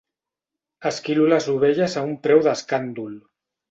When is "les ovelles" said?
1.35-2.01